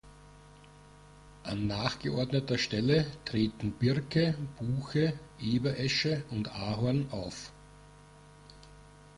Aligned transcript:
An 1.43 1.67
nachgeordneter 1.67 2.57
Stelle 2.57 3.05
treten 3.23 3.71
Birke, 3.73 4.35
Buche, 4.57 5.13
Eberesche 5.39 6.23
und 6.31 6.47
Ahorn 6.55 7.05
auf. 7.11 7.51